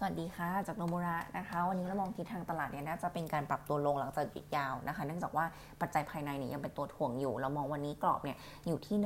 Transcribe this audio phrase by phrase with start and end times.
[0.00, 5.44] สวัสดีค่ะจากโนมุระนะคะ วันนี้เรามองทิศทางตลาดเนี่ยน่าจะเป็นการปรับตัวลงหลังจากหยุดยาวนะคะ เนื่องจากว่า
[5.80, 8.96] ปัจจัยภายในเนี่ยยังเป็นตัวถ่วงอยู่ เรามองวันนี้กรอบเนี่ยอยู่ที่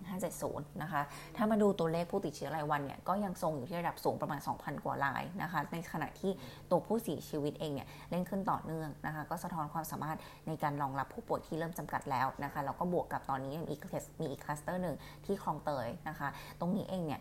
[0.00, 1.02] 1585170 นะคะ
[1.36, 6.32] ถ้ามาดูตัวเลขผู้ติดเชื้อรายวันเนี่ยก็ยังทรงอยู่ที่ระดับสูงประมาณ 2,000 กว่ารายนะคะ ในขณะที่
[6.70, 13.80] ตัวผู้เสียชีวิตเองเนี่ยเร่งขึ้นต่อเนื่องนะคะ ก็สะท้อนความสามารถในการรองรับผู้ป่วยที่เริ่มจำกัดแล้วนะคะแล้วก็บวกกับตอนนี้มีอีก
[14.20, 14.96] มีอีกคลัสเตอร์หนึ่ง
[15.26, 16.28] ที่คลองเตยนะคะ
[16.60, 17.20] ตรงนี้เองเนี่ย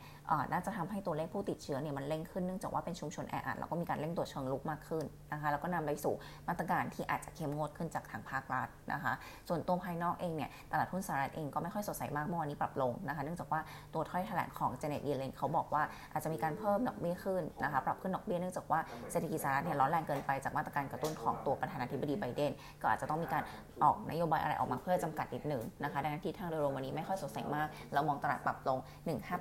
[0.51, 6.15] น่าจะทำให้ตัวเลขผู้ติดเชื้อเนี่ยมันเร่งขึ้นเนื่องจากว่าเป็นชุมชนแออัดแล้วก็มีการเร่งตรวจเชิงลุกมากขึ้นนะคะแล้วก็นำไปสู่
[6.47, 9.13] มาตรการที่อาจจะเข้มงวดขึ้นจากทางภาครัฐนะคะ
[9.47, 13.59] ส่วนตัวภายนอกเองเนี่ยตลาดหุ้นสหรัฐเองก็ไม่ค่อยสดใสมากเมื่อวานนี้ปรับลงนะคะ เนื่องจากว่า
[13.93, 18.79] ตัวถ้อยแถลงของเจเน็ตเยเลนเขาบอกว่าอาจจะมีการเพิ่มดอกเบี้ยขึ้นนะคะปรับขึ้นดอกเบี้ยเนื่องจากว่า
[19.11, 23.43] เศรษฐกิจสหรัฐเนี่ยร้อนแรงเกินไปจากมาตรการกระตุ้นของตัวประธานาธิบดีไบเดนก็อาจจะต้องมีการ
[23.83, 28.77] ออกนโยบายอะไรออกมาเพื่อจำกัดนิดหนึ่งนะคะดังนั้นทิศทางโดยรวมวันนี้ไม่ค่อยสดใสมากเรามองตลาดปรับลง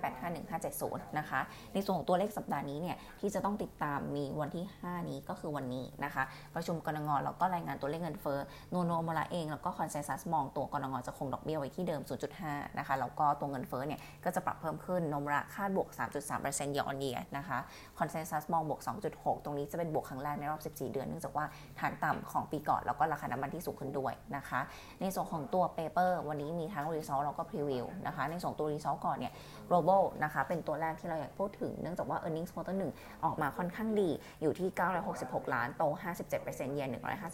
[0.07, 1.41] 1585-1570นะคะ
[1.75, 6.23] ในส่วนของตัวเลขสัปดาห์นี้เนี่ยที่จะต้องติดตามมีวันที่ 5 นี้ก็คือวันนี้นะคะ
[6.55, 8.39] ประชุมกนง.แล้วก็รายงานตัวเลขเงินเฟ้อ
[8.71, 12.01] โนโนมูระเองแล้วก็ consensus มองตัวกนง.จะคงดอกเบี้ยไว้ที่เดิม
[12.41, 15.89] 0.5 นะคะ แล้วก็ตัวเงินเฟ้อเนี่ยก็จะปรับเพิ่มขึ้นโนมูระคาดบวก
[16.33, 17.59] 3.3% year on year นะคะ
[17.99, 18.81] consensus มองบวก
[19.13, 21.45] 2.6 ตรงนี้จะเป็นบวกครั้งแรกในรอบ 14 เดือนเนื่องจากว่า
[21.81, 24.61] ฐานต่ำของปีก่อนแล้วก็ราคาน้ำมันที่สูงขึ้นด้วยนะคะ
[25.01, 29.33] ในส่วนของตัว paper วันนี้มีทั้ง result แล้วก็ preview นะคะในส่วนตัว result ก่อนเนี่ย
[29.69, 34.11] global นะคะเป็นตัวแรกที่เราอยากพูดถึงเนื่องจากว่า earnings quarter 1ออออกมาค่อนข้างดี
[34.43, 34.69] อยู่ที่
[35.13, 35.85] 966 ล้าน โต
[36.31, 36.91] 57% year on year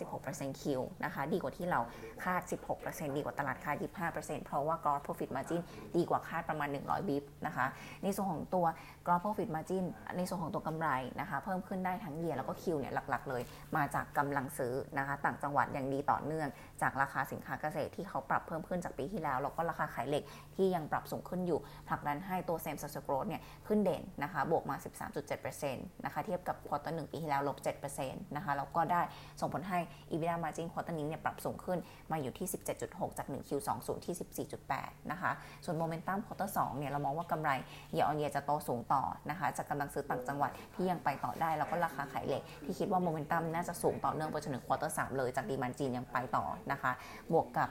[0.09, 1.81] 156% Q นะคะ ดีกว่าที่เรา
[2.25, 2.41] คาด
[2.79, 3.77] 16%ดีกว่าตลาดคาด
[4.11, 5.61] 25%เพราะว่า gross profit margin
[5.97, 7.67] ดีกว่าคาดประมาณ 100 bips นะคะ
[8.03, 8.67] ในส่วนของตัว
[9.07, 9.85] gross profit margin
[10.17, 10.89] ในส่วนของตัวกำไร
[11.21, 13.43] นะคะ เพิ่มขึ้นได้ทั้ง year แล้วก็ Q เนี่ยหลักๆ เลย
[13.77, 16.49] มาจากกำลังซื้อนะคะ ต่างจังหวัดอย่างดีต่อเนื่อง
[16.83, 20.23] จากราคาสินค้าเกษตรที่เขาปรับเพิ่มขึ้นจากปีที่แล้ว แล้วก็ราคาขายเหล็ก
[20.57, 24.77] ที่ยังปรับสูงขึ้นอยู่ผลักดันให้ตัวเซมสโกร w เนี่ยขึ้นเด่นนะคะ บวกมา
[25.19, 27.59] 13.7%นะคะเทียบกับ quarter หนึ่งปีที่แล้วลบ
[27.97, 29.03] 7%นะคะแล้วก็ได้
[29.41, 29.79] ส่งผลให้
[30.11, 31.79] EBITDA margin quarter นี้เนี่ยปรับสูงขึ้น
[32.11, 32.49] มาอยู่ที่
[32.83, 35.31] 17.6 จาก 1Q20 ที่ 14.8 นะคะ
[35.65, 37.51] ส่วน momentum quarter 2เนี่ยเรามองว่ากำไร
[37.93, 46.93] เยออนเยจะโตสูงต่อนะคะจากกำลังซื้อต่างจังหวัดที่ยังไปต่อได้ แล้วก็ราคาขายเหล็กที่คิดว่าโมเมนตัมน่าจะสูงต่อเนื่องไปจนถึง quarter 3เลยจาก demand จีนยังไปต่อนะคะ
[47.33, 47.69] บวกกับ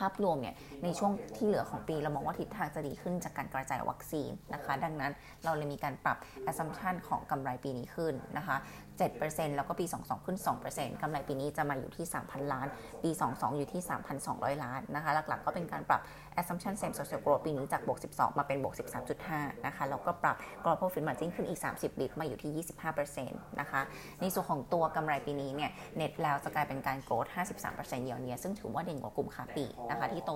[0.00, 5.12] ภาพรวมเนี่ยในช่วงที่เหลือของปี เรามองว่าทิศทางจะดีขึ้นจากการกระจายวัคซีนนะคะ ดังนั้น
[5.44, 6.16] เราเลยมีการปรับ
[6.50, 8.56] assumption ของกำไรปีนี้ขึ้นนะคะ
[9.00, 10.38] 7%แล้วก็ปี 22 ขึ้น
[10.70, 12.66] 2%กำไรปีนี้จะมาอยู่ที่ 3,000 ล้าน
[13.02, 13.82] ปี 22 อยู่ที่
[14.22, 16.00] 3,200 ล้านนะคะ หลักๆ ก็เป็นการปรับ
[16.40, 18.74] assumption same social growth ปีนี้จากบวก 12 มาเป็นบวก
[19.20, 22.66] 13.5 นะคะ แล้วก็ปรับ gross profit margin ขึ้นอีก 30บิตมาอยู่ที่
[23.06, 23.80] 25%นะคะ
[24.20, 27.30] ในส่วนของตัวกำไรปีนี้เนี่ย net แล้วจะกลายเป็นการ growth
[27.66, 30.30] 53%เยียร์เนียซึ่งถือว่าเด่นกว่ากลุ่มค้าปลีกนะคะที่โต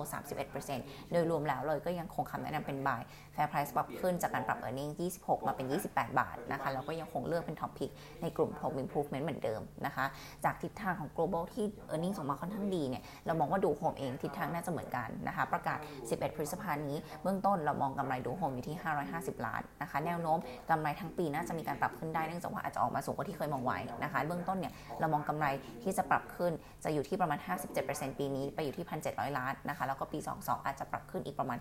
[0.53, 3.01] 31%โดยรวมแล้วเลยก็ยังคงคำแนะนำเป็น buy
[3.35, 10.05] fair price ปรับขึ้นจากการปรับ earning 26 มาเป็น 28 บาทนะคะแล้วก็ยังคงเลือกเป็น top pick ในกลุ่ม home improvement เหมือนเดิมนะคะ
[10.45, 15.79] จากทิศทางของ global ที่ e a r n i n g ส่งมาค่อนข้างดีเนี่ยเรามองว่าดูโฮมเองทิศทางน่าจะเหมือนกันนะคะประกาศ
[16.09, 18.77] 11 พฤษภานี้เบื้องต้นเรามองกำไรดูโฮมอยู่ที่
[19.11, 20.37] 550 ล้านนะคะแนวโน้ม
[20.69, 25.45] กำไรทั้งปีน่าจะมีการปรับขึ้นได้เนื่องจากว่าอาจจะออกมาสูงกว่าที่เคยมองไว้นะคะเบื้องต้นเนี่ยเรามองกำไร
[25.83, 26.51] ที่จะปรับขึ้น
[26.83, 27.39] จะอยู่ที่ประมาณ
[27.79, 31.57] 57%ปีนี้ไปอยู่ที่ 1,700ล้านนะคะแล้วก็ปี 22 อาจจะปรับขึ้นอีกประมาณ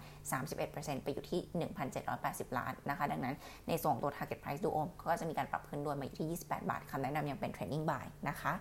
[0.51, 1.41] 31%ไปอยู่ที่
[2.09, 3.35] 1,780 ล้านนะคะดังนั้น
[3.69, 8.53] ในส่วนตัว target price โดยรวมก็จะมีการปรับขึ้นด้วยมาอยู่ที่ 28 บาทคำแนะนำยังเป็น trading buy นะคะ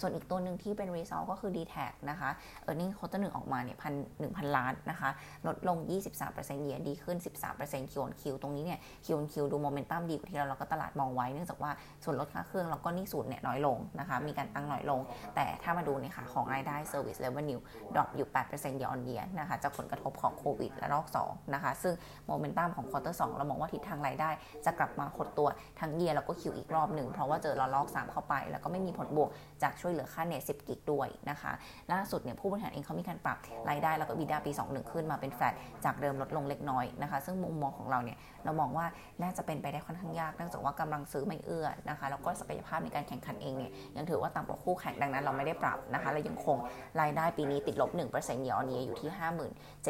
[0.00, 1.74] ส่วนอีกตัวหนึ่งที่เป็น result ก็คือ d t แท
[2.10, 2.30] นะคะ
[2.70, 5.10] e a r n i n g ควอเตอร์หนึ่งออกมาเนี่ยพันหนึ่งพันล้านนะคะ
[5.46, 5.78] ลดลง
[6.20, 7.16] 23% year ดีขึ้น
[7.54, 11.70] 13% Q on Q ตรงนี้เนี่ย Q on Q ดูโมเมนตัมดีกว่าที่เราเราก็ตลาดมองไว้ เนื่องจากว่า
[12.04, 15.00] ส่วนลดค่าเครื่องแล้วก็หนี้สูญเนี่ยน้อยลงนะคะมีการตั้งน้อยลง
[15.34, 17.60] แต่ถ้ามาดูเนี่ยค่ะของรายได้ service revenue
[17.94, 21.94] drop อยู่ 8% year on year นะคะจากผลกระทบของโควิดระลอก 2นะคะ ซึ่ง
[22.26, 24.30] โมเมนตัมของ quarter สองเรามองว่าทิศทางรายได้
[24.66, 25.48] จะกลับมาหดตัว
[25.80, 29.30] ทั้ง year แล้วก็ Q อีกรอบหนึ่ง เพราะว่าเจอระลอก 3 เข้าไป แล้วก็ไม่มีผลบวก
[29.62, 31.52] จากช่วยเหลือค่าเน็ต10 gig ด้วยนะคะ
[31.92, 33.38] ล่าสุดเนี่ยผู้บริหารเองเขามีการปรับ
[33.70, 38.86] รายได้แล้วก็ EBITDA ปี 21 ขึ้นมาเป็นแฟลตจากเดิมลดลงเล็กน้อยนะคะ ซึ่งมุมมองของเราเนี่ยเรามองว่า
[39.22, 46.56] น่าจะเป็นไปได้ค่อนข้างยากเนื่องจากว่ากำลังซื้อไม่เอื้อนะคะแล้วก็ศักยภาพในการแข่งขันเองเนี่ยยังถือว่าต่ำกว่าคู่แข่งดังนั้นเราไม่ได้ปรับนะคะเรายังคง
[47.00, 49.10] รายได้ปีนี้ติดลบ1%เยออนเยอยู่ที่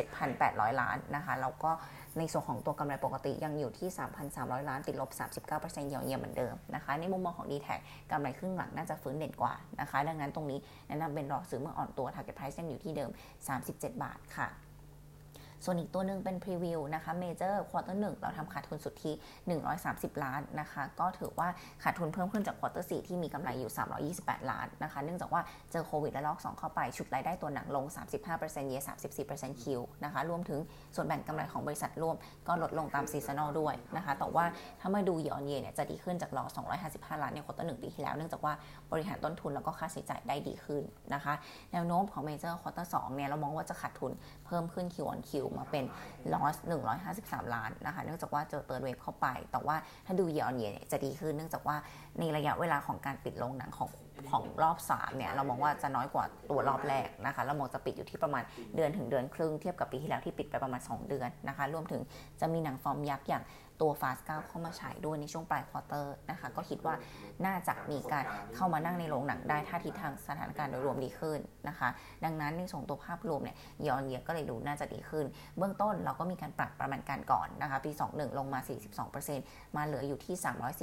[0.01, 1.71] 57,800 ล้านนะคะแล้วก็
[2.19, 3.89] ในส่วนของตัวกำไรปกติยังอยู่ที่
[4.29, 5.11] 3,300 ล้านติดลบ
[5.51, 7.69] 39%เยียวยเหมือนเดิมนะคะในมุมมองของ d t แท
[8.11, 13.11] กำไรครึ่งหลังน่าจะฟื้นเด่นกว่านะคะ ดังนั้นตรงนี้แนะนำเป็นรอซื้อเมื่ออ่อนตัว target price ยังอยู่ที่เดิม
[13.57, 14.49] 37 บาทค่ะ
[15.65, 19.13] ส่วนอีกตัวหนึ่งเป็น preview นะคะเมเจอร์ quarter หนึ่งเราทำขาดทุนสุทธิ
[19.69, 21.49] 130 ล้านนะคะ ก็ถือว่า
[21.83, 23.73] ขาดทุนเพิ่มขึ้นจาก quarter สี่ที่มีกำไรอยู่
[24.13, 25.43] 328 ล้านนะคะ เนื่องจากว่า
[25.73, 27.85] เจอโควิดระลอก 2 เข้าไป ฉุดรายได้ตัวหนังลง
[28.29, 28.75] 35% year
[29.21, 30.61] 34% Q นะคะ รวมถึง
[30.95, 32.17] ส่วนแบ่งกำไรของบริษัทร่วม
[32.49, 34.45] ก็ลดลงตาม seasonal ด้วยนะคะ แต่ว่า
[34.81, 36.45] ถ้ามาดูยอนเยเนี่ยจะดีขึ้นจาก loss
[36.83, 38.53] 255 ล้านในควอเตอร์หปีที่แล้วเนื่องจากว่า
[38.93, 40.83] บริหารต้นทุนแล้วก็ค่าใช้จ่ายได้ดีขึ้น
[41.15, 41.35] นะคะ
[41.73, 44.13] แนวโน้มของเมเจอร์ควอเตอร์สเนี่ยเรามองว่าจะขาดทุน
[44.47, 45.85] เพิ่มขึ้น Q on Q มาเป็น
[46.33, 46.57] loss
[47.05, 49.77] 153 ล้านนะคะเนื่องจากว่าเจอ third wave เข้าไป แต่ว่า
[50.07, 51.77] ถ้าดูเยออนเยเนี่ยจะดีขึ้นเนื่องจากว่า
[52.19, 53.91] ในระยะเวลาของการปิดโรงหนังของ
[54.31, 58.43] ของรอบ 3 เนี่ย เรามองว่าจะน้อยกว่าตัวรอบแรกนะคะเรามองจะปิดอยู่ที่ประมาณ
[58.77, 62.03] เดือนถึงเดือนครึ่งเทียบกับปีที่แล้วที่ปิดไปประมาณ 2 เดือนนะคะรวมถึง
[62.41, 63.43] จะมีหนังฟอร์มยักษ์อย่าง
[63.83, 66.95] ตัว Fast 9เข้ามาฉายด้วยในช่วงปลาย quarter นะคะ ก็คิดว่า
[67.47, 68.25] น่าจะมีการ
[68.57, 71.39] เข้ามานั่งในโรงหนังได้ถ้าทิศทางสถานการณ์โดยรวมดีขึ้น
[71.69, 71.89] นะคะ
[72.25, 73.57] ดังนั้นในส่วนตัวภาพรวมเนี่ย
[73.87, 75.27] ยอนเยียก็เลยดูน่าจะดีขึ้น
[75.59, 78.61] เบื้องต้นเราก็มีการปรับประมาณการก่อนนะคะ ปี 21 ลงมา
[79.19, 80.35] 42%มาเหลืออยู่ที่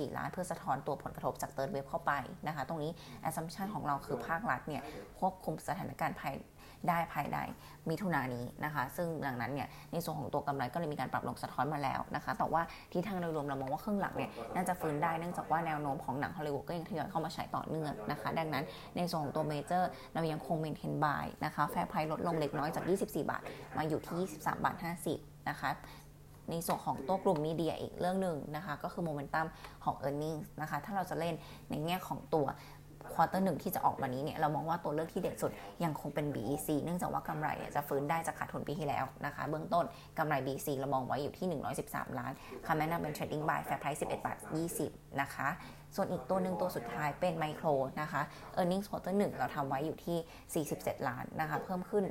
[0.10, 2.12] 304 ล้าน เพื่อสะท้อนตัวผลกระทบจาก third wave เข้าไป
[2.48, 2.92] นะคะ ตรงนี้
[3.22, 4.81] assumption ของเราคือภาครัฐเนี่ย
[5.19, 6.36] ควบคุมสถานการณ์ภาย
[6.90, 7.38] ได้ภายใน
[7.90, 18.63] มิถุนานี้นะคะ ซึ่งดังนั้นเนี่ยในส่วนของตัวกำไรก็เลยมีการปรับลงสะท้อนมาแล้วนะคะ แต่ว่าทิศทางโดยรวมเรามองว่าครึ่งหลังเนี่ยน่าจะฟื้นได้เนื่องจากว่าแนวโน้มของหนังฮอลลีวูดก็ยังทยอยเข้ามาฉายต่อเนื่องนะคะ ดังนั้น
[18.97, 23.41] ในส่วนของตัวเมเจอร์เรายังคง maintain buy นะคะ fair price ลดลงเล็กน้อยจาก 24 บาท
[23.77, 24.75] มาอยู่ที่ 23 บาท
[25.12, 25.71] 50 นะคะ
[26.50, 29.45] ในส่วนของตัวกลุ่ม media อีกเรื่องหนึ่งนะคะ ก็คือโมเมนตัม
[29.83, 31.36] ของ e a r n i n g นะคะ ถ้าเราจะเล่น
[31.69, 32.45] ในแง่ของตัว
[33.13, 35.51] quarter หนึ่งที่จะออกมานี้เนี่ยเรามองว่าตัวเลือกที่เด็ดสุด
[35.84, 39.86] ยังคงเป็น BEC เนื่องจากว่ากำไรจะฟื้นได้จากขาดทุนปีที่แล้วนะคะ เบื้องต้น
[40.18, 41.48] กำไร BEC เรามองไว้อยู่ที่
[41.84, 42.31] 113 ล้าน
[42.68, 44.38] คำแนะนำเป็น Trading Buy Fair Price 11บาท
[44.78, 45.48] 20 นะคะ
[45.96, 47.68] ส่วนอีกตัวหนึ่งตัวสุดท้ายเป็นไมโคร
[48.01, 48.22] นะคะ
[48.57, 52.06] Earnings Quarter 1 เราทำไว้อยู่ที่ 47 ล้านนะคะ เพิ่มขึ้น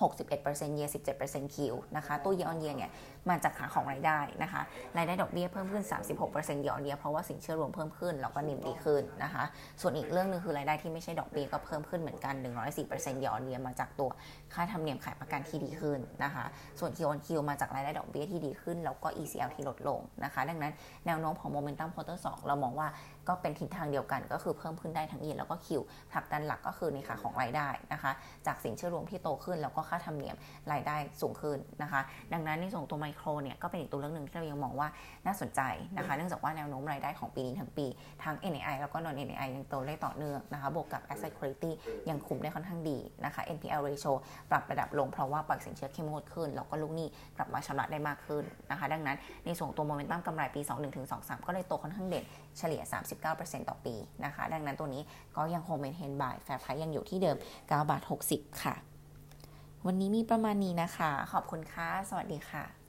[0.00, 1.56] 61% year 17% Q
[1.96, 2.90] นะคะ ตัว year on year เนี่ย
[3.30, 4.62] มาจากขาของรายได้นะคะ
[4.96, 5.84] รายได้ดอกเบี้ยเพิ่มขึ้น
[6.24, 9.44] 36% year on year เพราะว่าสินเชื่อรวมเพิ่มขึ้นแล้วก็นิ่มดีขึ้นนะคะ
[9.80, 12.34] ส่วนอีกเรื่องนึงคือรายได้ที่ไม่ใช่ดอกเบี้ยก็เพิ่มขึ้นเหมือนกัน
[12.78, 14.10] 104% year on year มาจากตัว
[14.54, 16.44] ค่าธรรมเนียมขายประกันที่ดีขึ้นนะคะ
[16.78, 20.72] ส่วน Q on Q มาจากรายได้ดอกเบี้ยที่ดีขึ้น แล้วก็ ECL ที่ลดลงนะคะ ดังนั้น
[21.06, 22.88] แนวโน้มของ momentum quarter 2เรามองว่า
[23.28, 25.82] ก็เป็นทิศทางเดียวกันก็คือเพิ่มขึ้นได้ทั้งยีนแล้วก็คิว
[26.12, 28.12] ผลักดันหลักก็คือในขาของรายได้นะคะ
[28.46, 30.36] จากสินเชื่อรวมที่โตขึ้นแล้วก็ค่าธรรมเนียม
[30.72, 32.00] รายได้สูงขึ้นนะคะ
[32.32, 34.88] ดังนั้นในส่วนตัวไมโครเนี่ยก็เป็นอีกตัวเรื่องหนึ่งที่เรายังมองว่า
[35.26, 35.60] น่าสนใจ
[35.96, 37.86] นะคะเนื่องจากว่าแนวโน้มรายได้ของปีนี้ทั้งปี
[38.24, 41.70] ทั้ง NAI แล้วก็ non NAI ยังโตได้ต่อเนื่องนะคะบวกกับ asset quality
[42.08, 44.12] ยังคุมได้ค่อนข้างดีนะคะ NPL ratio
[44.50, 49.16] ปรับระดับลงเพราะว่าปล่อยสินเชื่อเข้มงวดขึ้นแล้วก็ลูกหนี้กลับมาชำระได้มากขึ้นนะคะดังนั้น
[49.46, 50.60] ในส่วนตัวโมเมนตัมกำไรปี
[51.04, 52.24] 21-23 ก็เลยโตค่อนข้างเด่น
[52.58, 52.82] เฉลี่ย
[53.24, 53.94] 39%ต่อปี
[54.24, 55.02] นะคะดังนั้นตัวนี้
[55.36, 58.74] ก็ยังคง maintain buy fair price ยังอยู่ที่เดิม9บาท60 ค่ะ
[59.86, 62.81] วันนี้มีประมาณนี้นะคะ ขอบคุณค่ะ สวัสดีค่ะ